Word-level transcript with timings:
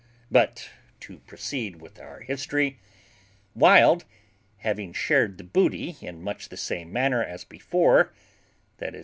But 0.31 0.67
to 1.01 1.19
proceed 1.27 1.79
with 1.79 1.99
our 1.99 2.21
history: 2.21 2.79
Wild, 3.53 4.03
having 4.57 4.93
shared 4.93 5.37
the 5.37 5.43
booty 5.43 5.95
in 6.01 6.23
much 6.23 6.49
the 6.49 6.57
same 6.57 6.91
manner 6.91 7.23
as 7.23 7.43
before, 7.43 8.11
i.e. 8.81 8.99